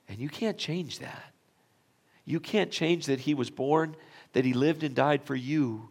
And 0.10 0.20
you 0.20 0.28
can't 0.28 0.58
change 0.58 1.00
that. 1.00 1.34
You 2.26 2.42
can't 2.42 2.72
change 2.72 3.06
that 3.06 3.22
He 3.22 3.34
was 3.34 3.50
born, 3.50 3.96
that 4.34 4.44
He 4.44 4.52
lived 4.52 4.84
and 4.84 4.94
died 4.94 5.24
for 5.24 5.36
you, 5.36 5.90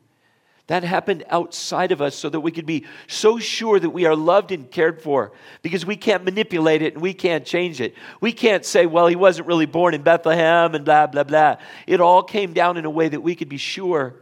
that 0.69 0.83
happened 0.83 1.25
outside 1.31 1.93
of 1.93 2.03
us 2.03 2.17
so 2.17 2.29
that 2.29 2.41
we 2.41 2.51
could 2.51 2.67
be 2.67 2.87
so 3.07 3.39
sure 3.39 3.79
that 3.79 3.91
we 3.91 4.05
are 4.05 4.17
loved 4.17 4.51
and 4.51 4.69
cared 4.71 5.01
for 5.01 5.33
because 5.63 5.87
we 5.87 5.97
can't 5.97 6.25
manipulate 6.25 6.83
it 6.83 6.95
and 6.95 7.03
we 7.03 7.15
can't 7.15 7.45
change 7.45 7.81
it. 7.81 7.95
We 8.21 8.33
can't 8.33 8.65
say, 8.65 8.87
well, 8.87 9.07
he 9.07 9.15
wasn't 9.15 9.47
really 9.47 9.67
born 9.67 9.95
in 9.95 10.03
Bethlehem 10.03 10.75
and 10.75 10.85
blah, 10.85 11.07
blah, 11.07 11.23
blah. 11.23 11.57
It 11.87 12.01
all 12.01 12.23
came 12.23 12.53
down 12.53 12.77
in 12.77 12.85
a 12.85 12.91
way 12.91 13.09
that 13.09 13.21
we 13.21 13.37
could 13.37 13.49
be 13.49 13.59
sure. 13.59 14.17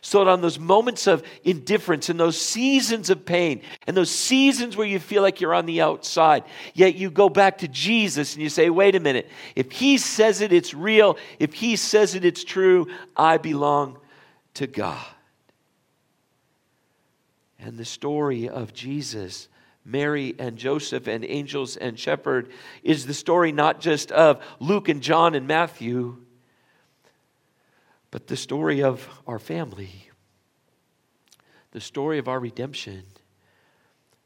So 0.00 0.24
that 0.24 0.30
on 0.30 0.40
those 0.40 0.58
moments 0.58 1.06
of 1.06 1.22
indifference 1.44 2.08
and 2.08 2.20
those 2.20 2.38
seasons 2.40 3.10
of 3.10 3.24
pain 3.26 3.62
and 3.86 3.96
those 3.96 4.10
seasons 4.10 4.76
where 4.76 4.86
you 4.86 4.98
feel 4.98 5.22
like 5.22 5.40
you're 5.40 5.54
on 5.54 5.66
the 5.66 5.82
outside, 5.82 6.44
yet 6.72 6.94
you 6.94 7.10
go 7.10 7.28
back 7.28 7.58
to 7.58 7.68
Jesus 7.68 8.34
and 8.34 8.42
you 8.42 8.48
say, 8.48 8.70
wait 8.70 8.94
a 8.96 9.00
minute, 9.00 9.30
if 9.54 9.70
he 9.70 9.96
says 9.98 10.40
it, 10.40 10.52
it's 10.52 10.72
real. 10.72 11.18
If 11.38 11.54
he 11.54 11.76
says 11.76 12.14
it, 12.14 12.24
it's 12.24 12.44
true. 12.44 12.86
I 13.16 13.36
belong 13.38 13.98
to 14.54 14.66
God 14.66 15.13
and 17.64 17.78
the 17.78 17.84
story 17.84 18.48
of 18.48 18.74
Jesus, 18.74 19.48
Mary 19.86 20.34
and 20.38 20.56
Joseph 20.56 21.06
and 21.06 21.24
angels 21.24 21.76
and 21.76 21.98
shepherd 21.98 22.50
is 22.82 23.06
the 23.06 23.14
story 23.14 23.52
not 23.52 23.80
just 23.80 24.12
of 24.12 24.44
Luke 24.60 24.88
and 24.88 25.02
John 25.02 25.34
and 25.34 25.46
Matthew, 25.46 26.18
but 28.10 28.26
the 28.26 28.36
story 28.36 28.82
of 28.82 29.08
our 29.26 29.38
family, 29.38 30.10
the 31.72 31.80
story 31.80 32.18
of 32.18 32.28
our 32.28 32.38
redemption, 32.38 33.02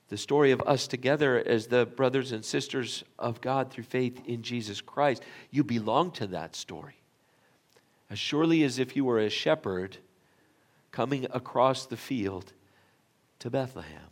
the 0.09 0.17
story 0.17 0.51
of 0.51 0.61
us 0.63 0.89
together 0.89 1.39
as 1.39 1.69
the 1.69 1.87
brothers 1.87 2.33
and 2.33 2.45
sisters 2.45 3.05
of 3.19 3.41
God 3.41 3.71
through 3.71 3.85
faith 3.85 4.21
in 4.27 4.43
Jesus 4.43 4.81
Christ. 4.81 5.23
You 5.51 5.63
belong 5.63 6.11
to 6.13 6.27
that 6.29 6.57
story. 6.57 6.97
As 8.11 8.19
surely 8.19 8.65
as 8.65 8.79
if 8.79 8.97
you 8.97 9.05
were 9.05 9.21
a 9.21 9.31
shepherd 9.31 9.99
coming 10.91 11.27
across 11.31 11.87
the 11.87 11.97
field 11.97 12.53
to 13.41 13.51
Bethlehem. 13.51 14.11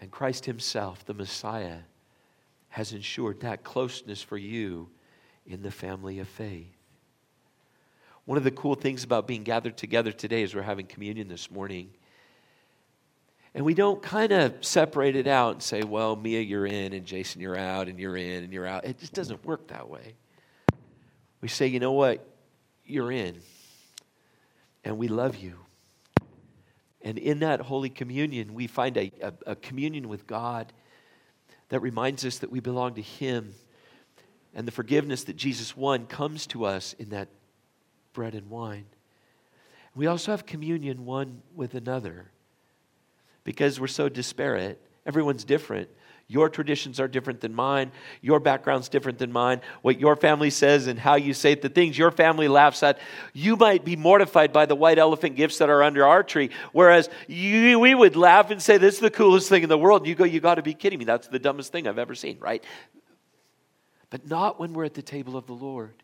And 0.00 0.10
Christ 0.10 0.44
Himself, 0.44 1.04
the 1.04 1.14
Messiah, 1.14 1.78
has 2.68 2.92
ensured 2.92 3.40
that 3.40 3.64
closeness 3.64 4.22
for 4.22 4.36
you 4.36 4.88
in 5.46 5.62
the 5.62 5.70
family 5.70 6.18
of 6.18 6.28
faith. 6.28 6.66
One 8.26 8.36
of 8.36 8.44
the 8.44 8.50
cool 8.50 8.74
things 8.74 9.04
about 9.04 9.26
being 9.26 9.44
gathered 9.44 9.76
together 9.76 10.12
today 10.12 10.42
is 10.42 10.54
we're 10.54 10.62
having 10.62 10.86
communion 10.86 11.28
this 11.28 11.50
morning. 11.50 11.90
And 13.54 13.64
we 13.64 13.72
don't 13.72 14.02
kind 14.02 14.32
of 14.32 14.52
separate 14.60 15.16
it 15.16 15.26
out 15.26 15.52
and 15.52 15.62
say, 15.62 15.82
well, 15.82 16.16
Mia, 16.16 16.40
you're 16.40 16.66
in, 16.66 16.92
and 16.92 17.06
Jason, 17.06 17.40
you're 17.40 17.56
out, 17.56 17.88
and 17.88 17.98
you're 17.98 18.16
in, 18.16 18.44
and 18.44 18.52
you're 18.52 18.66
out. 18.66 18.84
It 18.84 18.98
just 18.98 19.14
doesn't 19.14 19.44
work 19.44 19.68
that 19.68 19.88
way. 19.88 20.14
We 21.40 21.48
say, 21.48 21.68
you 21.68 21.80
know 21.80 21.92
what? 21.92 22.26
You're 22.84 23.12
in, 23.12 23.40
and 24.84 24.98
we 24.98 25.08
love 25.08 25.36
you. 25.36 25.56
And 27.06 27.18
in 27.18 27.38
that 27.38 27.60
Holy 27.60 27.88
Communion, 27.88 28.52
we 28.52 28.66
find 28.66 28.96
a, 28.96 29.12
a, 29.22 29.32
a, 29.52 29.54
communion 29.54 30.08
with 30.08 30.26
God 30.26 30.72
that 31.68 31.78
reminds 31.78 32.24
us 32.24 32.38
that 32.38 32.50
we 32.50 32.58
belong 32.58 32.94
to 32.94 33.00
Him. 33.00 33.54
And 34.52 34.66
the 34.66 34.72
forgiveness 34.72 35.22
that 35.22 35.36
Jesus 35.36 35.76
won 35.76 36.06
comes 36.06 36.48
to 36.48 36.64
us 36.64 36.94
in 36.94 37.10
that 37.10 37.28
bread 38.12 38.34
and 38.34 38.50
wine. 38.50 38.86
We 39.94 40.08
also 40.08 40.32
have 40.32 40.46
communion 40.46 41.04
one 41.04 41.42
with 41.54 41.76
another 41.76 42.32
because 43.44 43.78
we're 43.78 43.86
so 43.86 44.08
disparate. 44.08 44.82
Everyone's 45.06 45.44
different. 45.44 45.88
Your 46.28 46.48
traditions 46.48 46.98
are 46.98 47.06
different 47.06 47.40
than 47.40 47.54
mine. 47.54 47.92
Your 48.20 48.40
background's 48.40 48.88
different 48.88 49.18
than 49.18 49.30
mine. 49.30 49.60
What 49.82 50.00
your 50.00 50.16
family 50.16 50.50
says 50.50 50.88
and 50.88 50.98
how 50.98 51.14
you 51.14 51.32
say 51.32 51.52
it, 51.52 51.62
the 51.62 51.68
things 51.68 51.96
your 51.96 52.10
family 52.10 52.48
laughs 52.48 52.82
at, 52.82 52.98
you 53.32 53.56
might 53.56 53.84
be 53.84 53.94
mortified 53.94 54.52
by 54.52 54.66
the 54.66 54.74
white 54.74 54.98
elephant 54.98 55.36
gifts 55.36 55.58
that 55.58 55.70
are 55.70 55.84
under 55.84 56.04
our 56.04 56.24
tree. 56.24 56.50
Whereas 56.72 57.08
you, 57.28 57.78
we 57.78 57.94
would 57.94 58.16
laugh 58.16 58.50
and 58.50 58.60
say, 58.60 58.76
This 58.76 58.96
is 58.96 59.00
the 59.00 59.10
coolest 59.10 59.48
thing 59.48 59.62
in 59.62 59.68
the 59.68 59.78
world. 59.78 60.04
You 60.04 60.16
go, 60.16 60.24
You 60.24 60.40
got 60.40 60.56
to 60.56 60.62
be 60.62 60.74
kidding 60.74 60.98
me. 60.98 61.04
That's 61.04 61.28
the 61.28 61.38
dumbest 61.38 61.70
thing 61.70 61.86
I've 61.86 61.98
ever 61.98 62.16
seen, 62.16 62.38
right? 62.40 62.64
But 64.10 64.28
not 64.28 64.58
when 64.58 64.72
we're 64.72 64.84
at 64.84 64.94
the 64.94 65.02
table 65.02 65.36
of 65.36 65.46
the 65.46 65.52
Lord. 65.52 66.02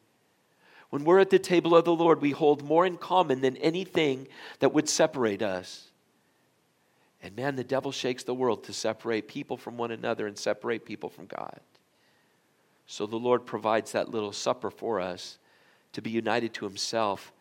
When 0.91 1.05
we're 1.05 1.21
at 1.21 1.31
the 1.31 1.38
table 1.38 1.75
of 1.75 1.85
the 1.85 1.95
Lord, 1.95 2.21
we 2.21 2.31
hold 2.31 2.62
more 2.62 2.87
in 2.87 2.97
common 2.97 3.41
than 3.41 3.57
anything 3.57 4.29
that 4.61 4.73
would 4.73 4.88
separate 4.88 5.43
us. 5.43 5.91
And 7.23 7.37
man, 7.37 7.55
the 7.55 7.64
devil 7.64 7.93
shakes 7.93 8.25
the 8.25 8.35
world 8.35 8.64
to 8.64 8.73
separate 8.73 9.29
people 9.29 9.57
from 9.57 9.76
one 9.76 9.93
another 9.93 10.26
and 10.26 10.37
separate 10.37 10.85
people 10.85 11.09
from 11.09 11.26
God. 11.26 11.61
So 12.87 13.07
the 13.07 13.17
Lord 13.17 13.47
provides 13.47 13.93
that 13.93 14.11
little 14.11 14.33
supper 14.33 14.71
for 14.71 15.00
us 15.00 15.38
to 15.93 16.02
be 16.02 16.11
united 16.11 16.52
to 16.55 16.64
Himself 16.64 17.33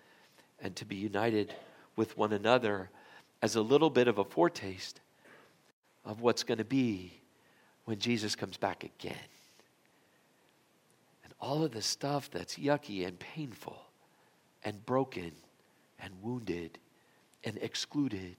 and 0.62 0.76
to 0.76 0.86
be 0.86 0.96
united 0.96 1.56
with 1.96 2.16
one 2.16 2.32
another 2.32 2.90
as 3.42 3.56
a 3.56 3.62
little 3.62 3.90
bit 3.90 4.08
of 4.08 4.20
a 4.20 4.24
foretaste 4.24 5.02
of 6.06 6.22
what's 6.22 6.44
going 6.44 6.60
to 6.60 6.66
be 6.66 7.14
when 7.86 7.98
Jesus 7.98 8.36
comes 8.36 8.58
back 8.58 8.84
again. 8.84 9.16
And 11.24 11.34
all 11.40 11.64
of 11.64 11.72
the 11.72 11.82
stuff 11.82 12.30
that's 12.30 12.56
yucky 12.56 13.08
and 13.08 13.18
painful 13.18 13.82
and 14.64 14.86
broken 14.86 15.32
and 16.00 16.14
wounded 16.22 16.78
and 17.44 17.58
excluded 17.62 18.38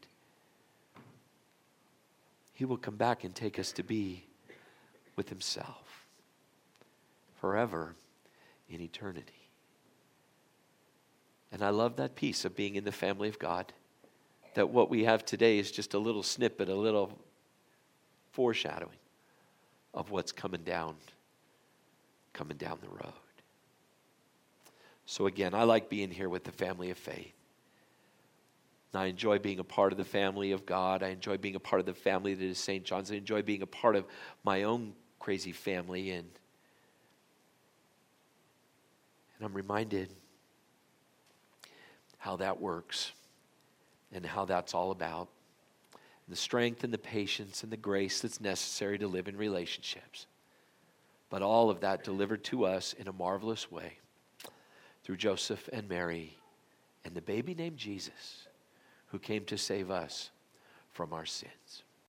he 2.53 2.65
will 2.65 2.77
come 2.77 2.97
back 2.97 3.25
and 3.25 3.35
take 3.35 3.59
us 3.59 3.73
to 3.73 3.83
be 3.83 4.25
with 5.17 5.29
Himself 5.29 6.07
forever 7.41 7.95
in 8.69 8.81
eternity. 8.81 9.49
And 11.51 11.63
I 11.63 11.71
love 11.71 11.97
that 11.97 12.15
piece 12.15 12.45
of 12.45 12.57
being 12.57 12.77
in 12.77 12.85
the 12.85 12.93
family 12.93 13.29
of 13.29 13.39
God. 13.39 13.73
That 14.55 14.71
what 14.71 14.91
we 14.91 15.05
have 15.05 15.25
today 15.25 15.59
is 15.59 15.71
just 15.71 15.95
a 15.95 15.99
little 15.99 16.23
snippet, 16.23 16.69
a 16.69 16.75
little 16.75 17.19
foreshadowing 18.33 18.97
of 19.95 20.11
what's 20.11 20.33
coming 20.33 20.63
down, 20.63 20.95
coming 22.33 22.57
down 22.57 22.79
the 22.81 22.89
road. 22.89 23.13
So 25.05 25.27
again, 25.27 25.53
I 25.53 25.65
like 25.65 25.89
being 25.91 26.11
here 26.11 26.29
with 26.29 26.45
the 26.45 26.53
family 26.53 26.91
of 26.91 26.97
faith. 26.97 27.35
I 28.95 29.07
enjoy 29.07 29.39
being 29.39 29.59
a 29.59 29.65
part 29.65 29.93
of 29.93 29.99
the 29.99 30.05
family 30.05 30.53
of 30.53 30.67
God. 30.67 31.03
I 31.03 31.09
enjoy 31.09 31.39
being 31.39 31.55
a 31.55 31.61
part 31.61 31.81
of 31.81 31.87
the 31.87 31.95
family 31.95 32.35
that 32.35 32.45
is 32.45 32.59
St. 32.59 32.85
John's. 32.85 33.11
I 33.11 33.15
enjoy 33.15 33.43
being 33.43 33.63
a 33.63 33.67
part 33.67 33.97
of 33.97 34.05
my 34.45 34.65
own 34.65 34.93
crazy 35.19 35.53
family. 35.53 36.11
And, 36.11 36.29
and 39.37 39.47
I'm 39.47 39.55
reminded 39.55 40.11
how 42.19 42.37
that 42.37 42.61
works 42.61 43.13
and 44.13 44.27
how 44.27 44.45
that's 44.45 44.75
all 44.75 44.91
about. 44.91 45.29
And 46.27 46.33
the 46.33 46.37
strength 46.37 46.85
and 46.85 46.93
the 46.93 46.99
patience 46.99 47.63
and 47.63 47.73
the 47.73 47.79
grace 47.79 48.21
that's 48.21 48.43
necessary 48.43 48.99
to 48.99 49.09
live 49.09 49.27
in 49.27 49.39
relationships. 49.39 50.27
But 51.31 51.41
all 51.41 51.71
of 51.71 51.81
that 51.81 52.05
delivered 52.05 52.45
to 52.45 52.67
us 52.67 52.93
in 52.93 53.09
a 53.09 53.13
marvelous 53.13 53.73
way 53.73 53.95
through 55.03 55.17
Joseph 55.17 55.67
and 55.73 55.89
Mary 55.89 56.37
and 57.07 57.15
the 57.15 57.23
baby 57.23 57.55
named 57.55 57.79
Jesus 57.79 58.42
who 59.13 59.19
came 59.19 59.45
to 59.45 59.59
save 59.59 59.91
us 59.91 60.31
from 60.91 61.13
our 61.13 61.27
sins. 61.27 61.83